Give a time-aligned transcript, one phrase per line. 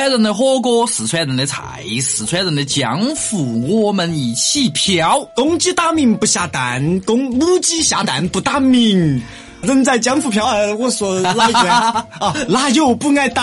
[0.00, 5.20] 川人的火锅，四川人的菜，四川人的江湖，我们一起飘。
[5.34, 9.20] 公鸡打鸣不下蛋，公母鸡下蛋不打鸣。
[9.62, 12.04] 人在江湖飘，呃我说哪一句 啊？
[12.18, 13.42] 啊，哪有不挨刀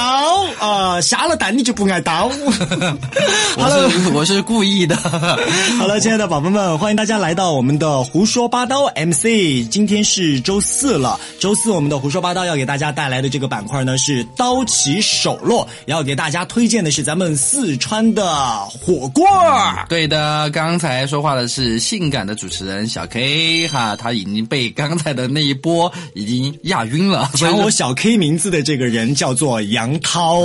[0.60, 1.00] 啊？
[1.02, 2.30] 下了蛋你就不挨刀。
[3.58, 4.96] 我是我是故意的。
[5.78, 9.70] 好了，亲爱的宝贝们，欢迎大家来到我们的胡说八道 MC。
[9.70, 19.26] 今天是周四了，周四我们的胡说八道要给大家带来的这个板块呢是刀起手落，要给大家推荐的是咱们四川的火锅。
[19.88, 27.30] 对的，刚才说话的是性感的主持人小 K 哈，他已经被刚才的那一波已经压晕了。
[27.36, 30.42] 抢我小 K 名字的这个人叫做杨涛。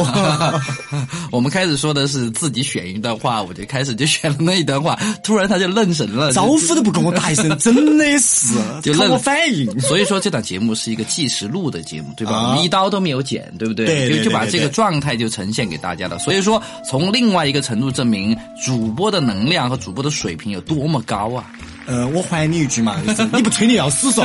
[1.31, 9.81] 我们开始说的是自己选一段话，我就开始就选了那一段话，突然他就愣神了，招呼都不跟我打一声，真的是 就愣反应。
[9.81, 12.33] 所以说这档节目是一个计时录的节目，对吧？
[12.33, 13.87] 啊我们一刀都没有剪，对不对？
[13.87, 16.19] 对对就就把这个状态就呈现给大家了。
[16.19, 21.51] 所以说，从另外一个程度证明，主播的能量和主播的水平有多么高啊！
[21.87, 24.23] 呃，我还你一句嘛，就是你不吹你要死嗦。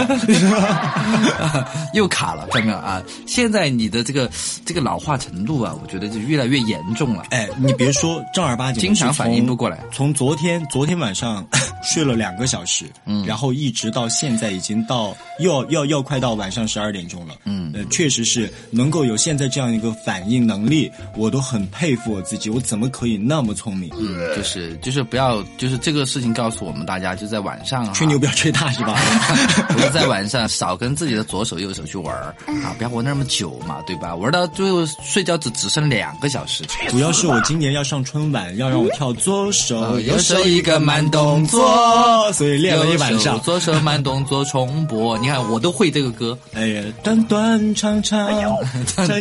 [1.94, 3.02] 又卡了，看到没有啊？
[3.25, 4.30] 现在你的这个
[4.66, 7.23] 这个老化程度啊，我觉得就越来越严重了。
[7.30, 11.45] 哎，你别说正儿八经，经常反应不过来从昨天昨天晚上
[11.83, 23.89] 睡了两个小时，嗯，然后一直到现在已经到要要要快到晚上十二点钟了，嗯，呃，确实是能够有现在这样一个反应能力，我都很佩服我自己，我怎么可以那么聪明？
[23.97, 28.95] 嗯，就是就是不要，就是这个事情告诉我们大家，就在晚上啊，吹牛不要吹大是吧？
[29.69, 34.15] 不是在晚上少跟自己的左手右手去玩儿啊，不要玩那么久嘛，对吧？
[34.15, 36.63] 玩到最后睡觉只只剩两个小时。
[36.89, 41.66] 主要是我今年要上春晚，要让我跳左手呃右手一个慢动作，
[42.33, 43.39] 所以练了一晚上。
[43.41, 48.28] 左手慢动作重播，你看我都会这个歌，哎呀，短短长长，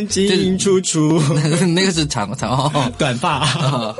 [0.09, 1.19] 进进出出，
[1.73, 2.51] 那个是长长。
[2.51, 3.39] 哦短发。
[3.45, 3.95] 好好好，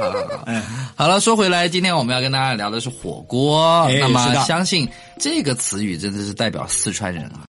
[0.95, 3.83] 好了，说回来，今天我们要跟大家聊的是火锅。
[3.83, 4.87] 哎那么相信
[5.19, 7.43] 这个词语真的是代表四川人啊。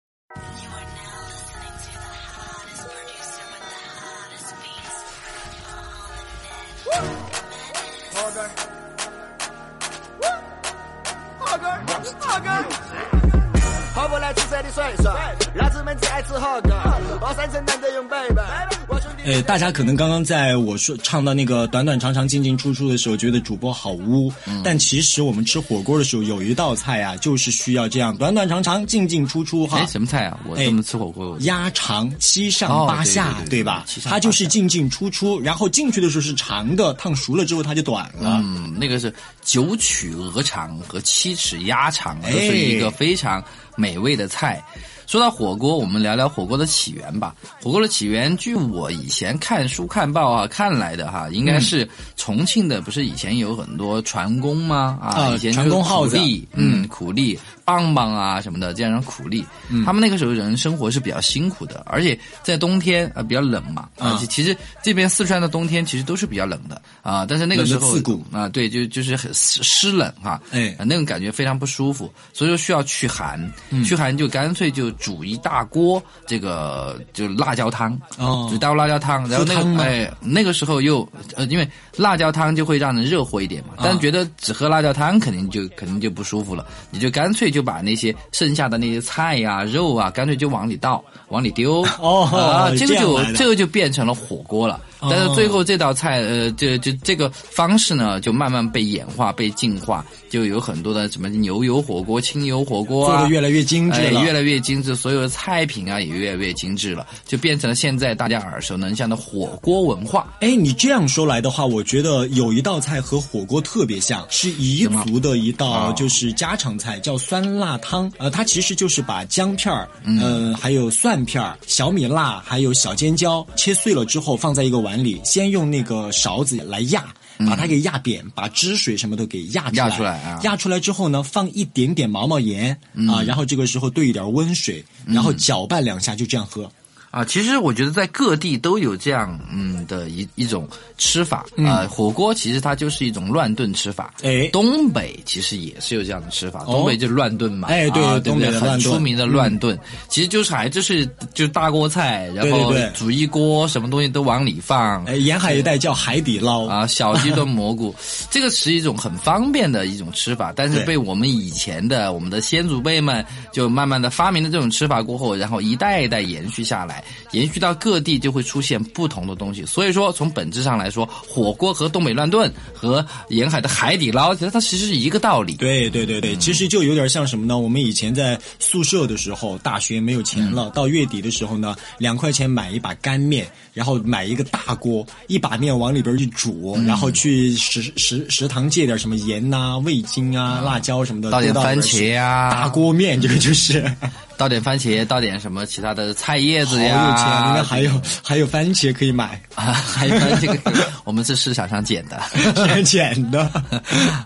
[13.95, 15.11] 喝不来青色的水水，
[15.55, 16.73] 老子们只爱吃火锅，
[17.21, 18.41] 二三层难得用北北，
[18.87, 19.33] 我兄弟。
[19.33, 24.33] 呃，大家可能刚刚在我说唱到那个短短长长进进出出的时候，觉得主播好污。
[24.63, 29.87] 但其实我们吃火锅的时候，有一道菜啊，就是需要这样短短长长进进出出哈哎，。
[29.87, 30.39] 什么菜啊？
[30.49, 38.41] 我哎这么吃火锅，鸭肠七上哦八下，对对对对吧它就是进进出出，然后进去的时候是长的，烫熟了之后它就短了。
[38.45, 39.13] 嗯，那个是
[39.43, 43.43] 九曲鹅肠和七尺鸭肠，哎都是一个非常
[43.77, 44.63] 美味的菜。
[45.09, 47.35] 说到火锅，我们聊聊火锅的起源吧。
[47.63, 54.99] 火锅的起源，据我以前看书看报啊看来的哈，应该是重庆的，不是以前有很多船工吗？
[55.01, 59.83] 啊，啊以前船工号子苦力，嗯，苦力、棒棒啊什么的，这样的苦力，嗯。
[59.83, 67.97] 他们那个时候人生活是比较辛苦的，而且在冬天啊比较冷嘛，啊其实这边四川的冬天其实都是比较冷的啊，但是那个时候
[68.31, 70.77] 啊，对，就就是很湿湿冷哈，哎。
[70.79, 73.41] 啊那种感觉非常不舒服，所以说需要驱寒，
[73.71, 73.83] 嗯。
[73.83, 78.47] 驱寒就干脆就煮一大锅这个就辣椒汤，哦。
[78.49, 83.83] 煮一大锅辣椒汤，然后那个哎那个时候又呃因为辣椒汤就会让人热乎一点嘛，啊。
[83.85, 94.81] 但觉得只喝辣椒汤肯定就肯定就不舒服了，你就干脆就把那些剩下的那些菜呀、肉啊，干脆就往里倒，往里丢， 哦啊，这个就这个就变成了火锅了。
[95.03, 110.33] 但是最后这道菜，呃，这这这个方式呢，就慢慢被演化、被进化，就有很多的什么牛油火锅、清油火锅啊，做的越来越精致了，哎越来越精致，所有的菜品啊也越来越精致了，就变成了现在大家耳熟能详的火锅文化。
[110.41, 118.09] 哎，你这样说来的话，我觉觉得有一道菜和火锅特别像，是彝族的一道哦就是家常菜，叫酸辣汤。
[118.19, 127.05] 呃，它其实就是把姜片儿，嗯、还有蒜片儿、小米辣，还有小尖椒切碎了之后放在一个碗里，先用那个勺子来压。
[127.47, 129.89] 把它给压扁，把汁水什么都给压出来。
[129.89, 132.77] 压出来啊压出来之后呢，放一点点毛毛盐、
[133.09, 136.69] 啊，然后这个时候兑一点温水，然后搅拌两下，就这样喝。
[137.11, 144.13] 啊，其实我觉得在各地都有这样嗯的一一种吃法啊、火锅其实它就是一种乱炖吃法。
[144.23, 147.69] 哎东北其实也是有这样的吃法，哦东北就是乱炖嘛。
[147.69, 148.33] 哎对啊、对对？
[148.33, 149.79] 很东北的乱炖嗯出名的乱炖，
[150.09, 155.05] 其实就是还就是就是大锅菜，然后煮一锅，什么东西都往里放。
[155.07, 156.67] 哎，沿海一带叫海底捞。
[156.67, 157.95] 啊，小鸡炖蘑菇，
[158.31, 166.98] 这个是一种很方便的一种吃法，但是被我们以前的我们的先祖辈们就慢慢的发明了这种吃法过后，然后一代一代延续下来，
[167.33, 169.65] 延续到各地就会出现不同的东西。
[169.65, 175.55] 所以说，从本质上来说，火锅和东北乱炖和沿海的海底捞，其实它其实是一个道理。
[175.55, 177.59] 对对对对，其实就有点像什么呢？
[177.59, 193.85] 我们以前在宿舍的时候，大学没有钱了，到月底的时候呢，两块钱买一把干面，然后买一个大锅，一把面往里边一煮，然后去食食食堂借点什么盐呐、味精啊、辣椒什么的，倒点番茄啊大锅面，这个就是。
[194.39, 200.73] 倒点番茄，倒点什么其他的菜叶子呀，有钱，里面还有 还有番茄可以买，啊，还有这个，
[201.05, 202.19] 我们是市场上捡的。
[202.67, 203.51] 捡捡的。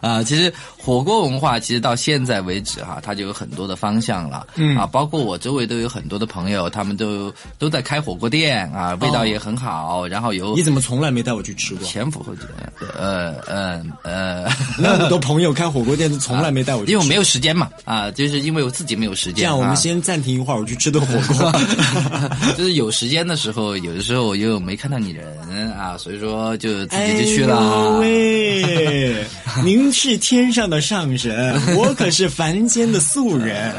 [0.02, 0.52] 啊，其实
[0.84, 4.46] 火锅文化其实到现在为止哈，它就有很多的方向了。
[4.56, 11.86] 嗯啊，包括我周围都有很多的朋友，他们都都在开火锅店啊，味道也很好，然后有你怎么从来没带我去吃过？
[11.86, 12.42] 前赴后继。
[12.98, 14.48] 呃呃呃，
[14.78, 16.92] 那么多朋友开火锅店，从来没带我去吃。
[16.92, 19.36] 因为我没有时间嘛啊，就是因为我自己没有时间。
[19.36, 21.52] 这样，我们啊先暂停一会儿，我去吃顿火锅。
[22.58, 27.54] 就是有时间的时候，有的时候我又没看到你人啊，所以说就自哎己就去了。
[27.62, 29.24] 呦喂，
[29.64, 33.74] 您是天上的上神，我可是凡间的素人。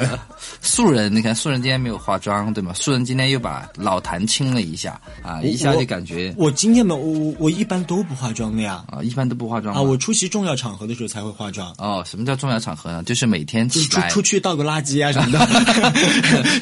[0.62, 2.74] 素人，你看素人今天没有化妆，对吗？
[2.74, 8.84] 素人今天又把老痰清了一下啊，一下就感觉我今天没，我我我一般都不化妆的呀。
[8.90, 13.04] 啊，一般都不化妆啊，我出席重要场合的时候才会化妆，哦，什么叫重要场合呢？
[13.04, 15.40] 就是每天出起来出去倒个垃圾啊什么的。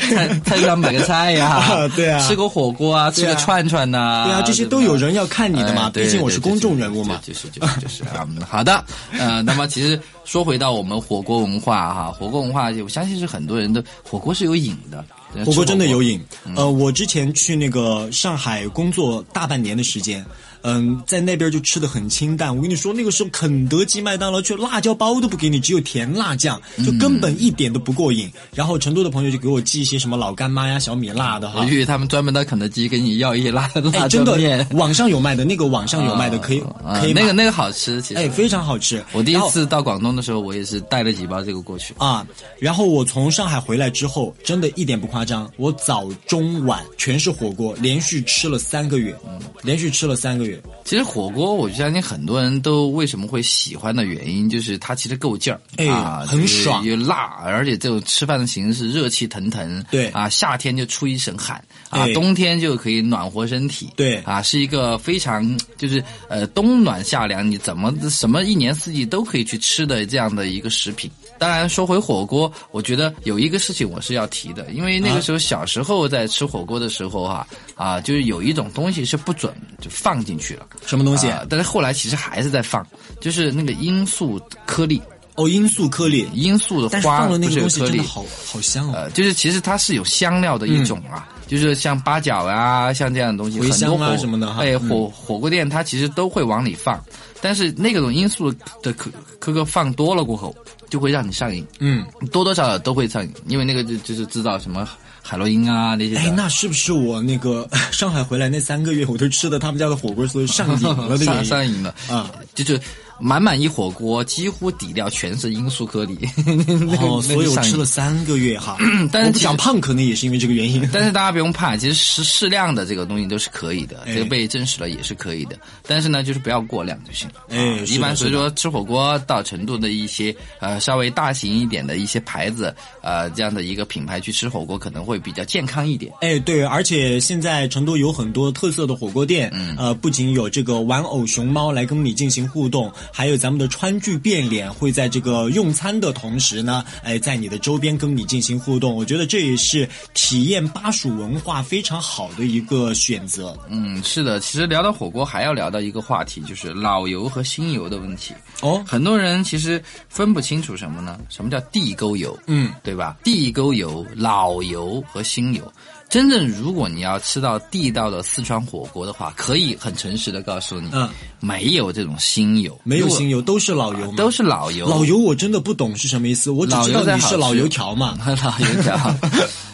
[0.09, 7.19] 菜菜市场买个菜呀、啊 对啊吃个火锅啊，吃个串串呐、对啊，这些都有人要看你的嘛，毕竟我是公众人物嘛。
[7.23, 8.83] 就是就是就是就是啊，嗯好的，
[9.17, 16.11] 呃，那么其实说回到我们火锅文化哈，火锅文化，我相信是很多人的火锅是有瘾的，呃火锅真的有瘾。
[16.45, 16.55] 瘾。
[16.55, 20.25] 呃，我之前去那个上海工作大半年的时间，
[20.63, 22.55] 嗯，在那边就吃的很清淡。
[22.55, 28.31] 我跟你说，那个时候肯德基、麦当劳去辣椒包都不给你，只有甜辣酱，就根本一点都不过瘾。
[28.55, 31.77] 然后成都的朋友就给我寄一些什么老干妈呀、小米辣的哈我以。
[31.77, 37.21] 为他们专门到肯德基给你要一些辣辣哎，椒真的，，网上有卖的，那个网上有卖的，可以啊可以买。
[37.21, 39.03] 那个那个好吃，其实哎，非常好吃。
[39.13, 41.95] 我第一次到广东的时候，我也是带了几包这个过去。
[41.97, 42.25] 啊，
[42.59, 49.15] 然后我从上海回来之后，真的一点不夸张，我早中晚全是火锅，连续吃了三个月，
[49.63, 50.50] 连续吃了三个月。
[50.83, 56.83] 其实火锅，我相信很多人都为什么会喜欢的原因，就是它其实够劲儿，哎啊，很爽。
[56.85, 60.07] 又辣，而且这种吃饭的形式热气腾腾，对。
[60.09, 61.55] 啊，夏天就出一身汗，
[61.89, 62.13] 啊，哎。
[62.13, 64.17] 冬天就可以暖和身体，对。
[64.19, 71.09] 啊，是一个非常就是呃冬暖夏凉，你怎么什么一年四季都可以去吃的这样的一个食品。
[71.41, 79.51] 当然，说回火锅，我觉得有一个事情我是要提的，因为那个时候小时候在吃火锅的时候哈啊就是有一种东西是不准
[79.81, 80.67] 就放进去了。
[80.85, 81.27] 什么东西？
[81.31, 82.85] 啊但是后来其实还是在放，
[83.19, 85.01] 就是那个罂粟颗粒，
[85.33, 86.29] 哦，罂粟颗粒。
[86.35, 88.93] 罂粟的花那个东不是有颗粒，西真的好好香哦。
[88.93, 97.03] 呃，就是其实它是有香料的一种啊，就是像八角啊，像这样的东西，茴香啊很多火什么的哈火火锅店它其实都会往里放，
[97.41, 100.55] 但是那个种罂粟的颗颗颗放多了过后，
[100.91, 104.87] 就会让你上瘾，嗯，多多少少都会上瘾，因为那个就就是制造什么
[105.23, 106.17] 海洛因啊那些。
[106.17, 111.49] 哎，那是不是我那个 上海回来那三个月，我都吃的他们家的火锅，所以上瘾了的 上原因？
[111.49, 112.79] 上瘾了啊，就是
[113.21, 116.17] 满满一火锅，几乎底料全是罂粟颗粒。
[116.99, 118.77] 哦，所以我吃了三个月哈。
[119.11, 120.87] 但是不想胖，可能也是因为这个原因。
[120.91, 125.57] 但是大家不用怕，其实适适量的这个东西都是可以的，哎这个被证实了也是可以的。
[125.87, 127.35] 但是呢，就是不要过量就行了。
[127.49, 136.11] 哎一般所以说吃火锅到成都的一些呃稍微大型一点的一些牌子，呃这样的一个品牌去吃火锅可能会比较健康一点。
[136.21, 148.95] 哎，对，而且现在成都有很多特色的火锅店，嗯呃，不仅有这个玩偶熊猫来跟你进行互动，还有咱们的川剧变脸，会在这个用餐的同时呢，哎，在你的周边跟你进行互动。
[148.95, 153.57] 我觉得这也是体验巴蜀文化非常好的一个选择。
[153.69, 158.33] 嗯，是的，其实聊到火锅，还要聊到一个话题，就是老油和新油的问题。
[158.61, 161.19] 哦，很多人其实分不清楚什么呢？
[161.29, 162.37] 什么叫地沟油？
[162.47, 163.17] 嗯，对吧？
[163.23, 165.71] 地沟油、老油和新油。
[166.11, 174.17] 真正如果你要吃到地道的四川火锅的话，可以很诚实的告诉你，嗯，没有这种新油，没有新油，都是老油吗？
[174.17, 174.85] 都是老油。
[174.89, 178.17] 老油，我真的不懂是什么意思，我只知道你是老油条嘛。
[178.43, 179.15] 老油条。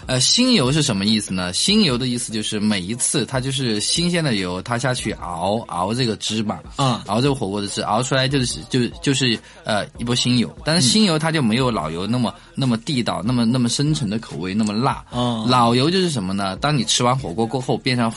[0.08, 1.52] 呃，新油是什么意思呢？
[1.52, 10.50] 新油的意思就是每一次它就是新鲜的油，它下去熬熬这个汁嘛，啊熬这个火锅的汁，熬出来就是就就是呃一波新油。
[10.64, 15.04] 但是新油它就没有老油那么那么地道，那么那么深沉的口味，那么辣。
[15.12, 16.56] 嗯老油就是什么呢？
[16.56, 18.10] 当你吃完火锅过后，变成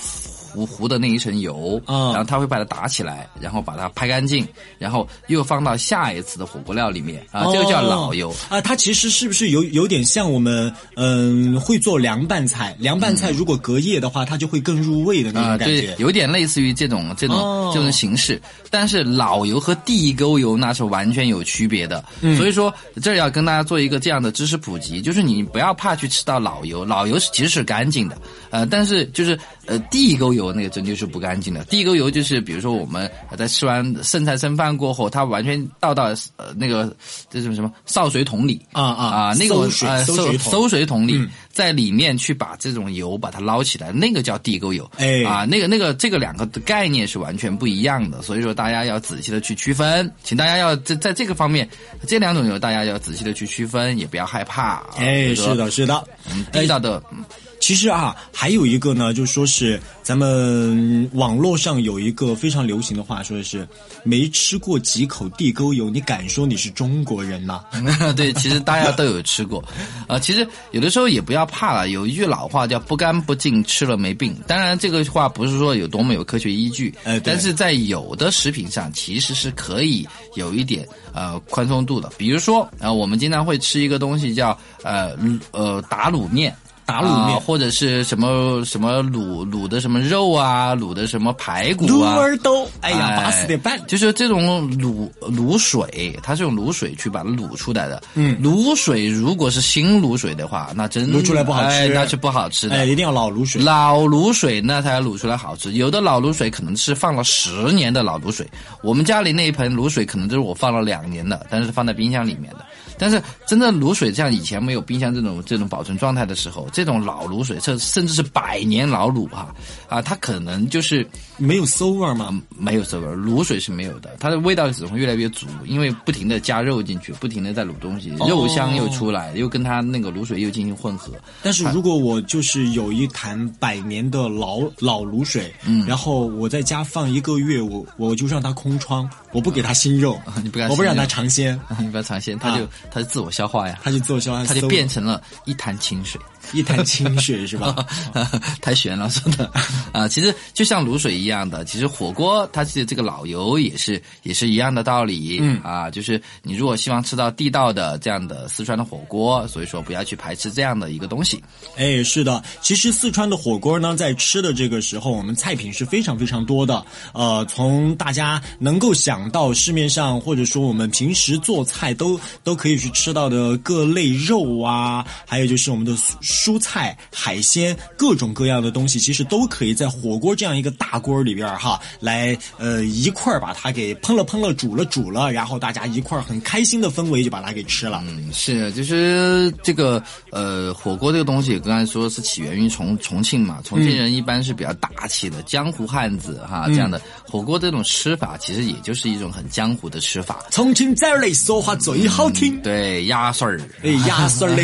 [0.52, 4.47] 糊糊的那一层油，嗯然后它会把它打起来，然后把它拍干净，
[4.78, 8.35] 然后又放到下一次的火锅料里面啊，这个叫老油。
[8.49, 12.76] 啊，它其实是不是有有点像我们嗯会做凉拌菜？
[12.78, 15.97] 凉拌菜如果隔夜的话，它就会更入味的那啊、种感对觉，。
[15.99, 22.04] 有点类似于这种这种、哦这种形式，但是老油和地沟油那是完全有区别的。
[22.21, 28.19] 嗯所以说这要跟大家做一个这样的知识普及，就是你不要怕去吃到老油，老油是其实是干净的，
[28.50, 31.64] 呃，但是就是呃地沟油那个真就是不干净的。
[31.64, 36.04] 地沟油就是比如说我们在吃完剩菜剩饭过后，它完全倒到
[36.37, 36.94] 呃那个
[37.28, 41.16] 这种什么潲水桶里啊啊啊那个水呃馊水桶馊水桶里。
[41.16, 44.88] 嗯在里面去把这种油把它捞起来，那个叫地沟油。
[44.97, 51.68] 哎啊，那个那个这个两个的概念是完全不一样的，所以说大家要仔细的去区分，请大家要在在这个方面，
[52.06, 54.62] 这两种油大家要仔细的去区分，也不要害怕。
[54.62, 56.02] 啊哎，是，的，是的。
[56.30, 57.25] 嗯，地道的，嗯
[57.70, 63.64] 其实啊，还有一个呢，就说是咱们网络上有一个非常流行的话，说的是
[64.02, 67.64] 没吃过几口地沟油，你敢说你是中国人吗？
[68.16, 69.64] 对，其实大家都有吃过，
[70.08, 71.90] 呃， 其实有的时候也不要怕了。
[71.90, 74.36] 有一句老话叫“不干不净，吃了没病”。
[74.48, 80.84] 当然，这个话不是说有多么有科学依据，呃但是在有的食品上其实是可以有一点
[81.14, 82.10] 呃宽松度的。
[82.18, 85.16] 比如说，呃，我们经常会吃一个东西叫呃
[85.52, 86.52] 呃打卤面。
[86.90, 93.80] 打卤面啊或者是什么什么卤卤的什么肉啊，卤的什么排骨卤啊，儿豆，哎呀，巴适得办。
[93.87, 98.02] 就是这种卤卤水，它是用卤水去把它卤出来的。
[98.14, 102.75] 嗯卤水如果是新卤水的话，那真卤出来不好吃哎那是不好吃的。
[102.75, 103.62] 哎，一定要老卤水。
[103.62, 108.49] 老卤水那才卤出来好吃，有的老卤水可能是放了十年的老卤水，
[108.82, 112.64] 我们家里那一盆卤水可能就是我放了两年的，但是放在冰箱里面的。
[113.00, 119.52] 但是真正卤水像以前没有冰箱这种这种保存状态的时候，这种老卤水，甚甚至是百年老卤哈
[119.88, 121.07] 啊，它可能就是
[121.38, 122.40] 没有馊味儿吗？
[122.59, 131.12] 没有馊味儿，卤水是没有的，它的味道只会越来越足，因为不停的加肉进去，不停的在卤东西，肉香又出来，又跟它那个卤水又进行混合。
[131.42, 146.20] 但是如果我就是有一坛百年的老老卤水，嗯，然后我在家放一个月，我我就让它空窗，我不给它新肉， 你不给它我不让它尝鲜， 你不要尝鲜，它就、它就自我消化呀，它就自我消化，它就变成了一潭清水。
[146.52, 147.76] 一潭清水是吧？
[148.61, 149.49] 太悬了，说的
[149.92, 161.40] 啊，其实就像卤水一样的，其实火锅它的这个老油也是也是一样的道理，嗯啊，就是你如果希望吃到地道的这样的四川的火锅，所以说不要去排斥这样的一个东西。
[161.76, 166.85] 哎，是的，其实四川的火锅呢，在吃的这个时候，我们菜品是非常非常多的。
[167.12, 188.02] 呃，从大家能够想到市面上，或者说我们平时做菜都都可以去吃到的各类肉啊，还有就是我们的蔬蔬菜、海鲜，各种各样的东西，其实都可以在火锅这样一个大锅里边儿哈，来呃一块儿把它给烹了烹了、煮了煮了，然后大家一块儿很开心的氛围就把它给吃了。
[188.06, 200.44] 嗯，是，就是这个呃，火锅这个东西，刚才说是起源于重重庆嘛，重庆人一般是比较大气的江湖汉子哈，这样的火锅这种吃法，其实也就是一种很江湖的吃法。
[200.50, 202.59] 重庆崽儿嘞，说话最好听。
[202.62, 204.62] 对，鸭丝儿，哎，鸭丝儿嘞。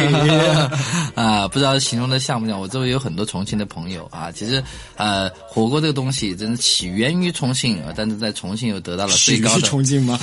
[1.14, 2.60] 啊，不知道形容的像不像？
[2.60, 4.62] 我周围有很多重庆的朋友啊，其实
[4.96, 10.18] 呃，火锅这个东西真的起源于重庆，呃但是在重庆又得到了始于最高的，重庆吗？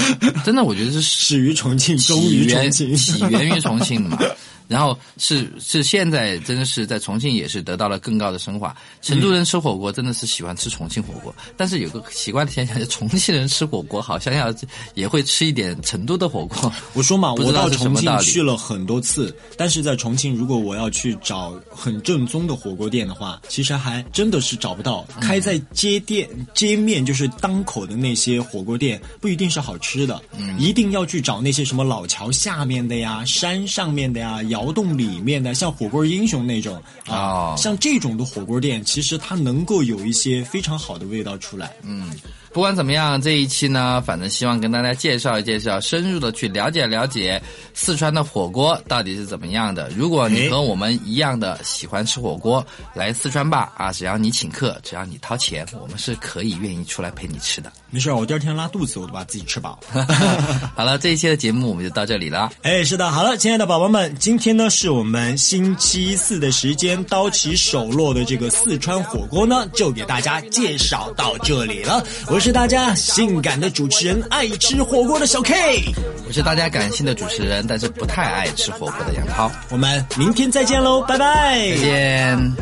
[0.46, 2.96] 真的我觉得是始于重庆，终起于源重庆。
[2.96, 4.18] 起源于重庆的嘛。
[4.68, 8.76] 然后是是现在真的是在重庆也是得到了更高的升华。
[9.02, 14.54] 成都人吃火锅真的是喜欢吃重庆火锅，但是有个奇怪的现象，就重庆人吃火锅好像要
[14.94, 16.72] 也会吃一点成都的火锅。
[16.94, 25.06] 我说嘛，我到重庆去了很多次，但是在重庆，如果我要去找很正宗的火锅店的话，其实还真的是找不到。
[25.18, 37.18] 嗯开在街店、街面就是当口的那些火锅店，不一定是好吃的，嗯一定要去找那些什么老桥下面的呀、山上面的呀、窑洞里面的，像火锅英雄那种啊，
[37.52, 41.74] 哦像这种的火锅店，其实它能够有一些非常好的味道出来。
[41.82, 42.12] 嗯
[42.54, 47.42] 不管怎么样，这一期呢，反正希望跟大家介绍一介绍，深入的去了解了解
[47.74, 49.90] 四川的火锅到底是怎么样的。
[49.98, 57.74] 如果你和我们一样的喜欢吃火锅，来四川吧啊，只要你请客，只要你掏钱，我们是可以愿意出来陪你吃的。
[57.90, 59.80] 没事，我第二天拉肚子，我都把自己吃饱。
[60.78, 62.52] 好了，这一期的节目我们就到这里了。
[62.62, 72.06] 哎，是的，好了，亲爱的宝宝们，今天呢是我们星期四的时间，刀起手落的这个四川火锅呢，就给大家介绍到这里了。
[72.28, 75.94] 我是大家性感的主持人，爱吃火锅的小 K，
[76.28, 79.50] 我是大家感性的主持人，但是不太爱吃火锅的杨涛。
[79.70, 81.58] 我们明天再见喽，拜拜。
[81.58, 82.54] 再见。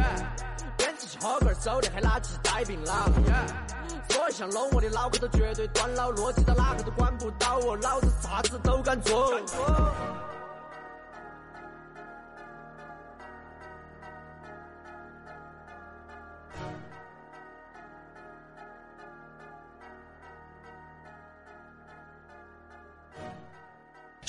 [4.31, 9.33] 想弄我的脑壳都绝对断了，逻辑到哪个都管不到我，老子啥子都敢做。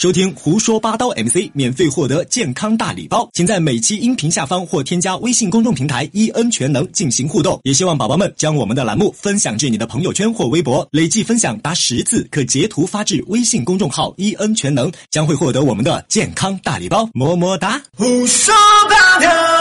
[0.02, 7.60] 收听胡说八道 MC，免费获得健康大礼包，请在每期音频下方或添加微信公众平台“en 全能”进行互动。
[7.62, 17.08] 也希望宝宝们将我们的栏目分享至你的朋友圈或微博，累计分享达十次可截图发至微信公众号“en 全能”，将会获得我们的健康大礼包。
[17.14, 17.80] 么么哒！
[17.96, 18.52] 胡说
[18.90, 19.51] 八道。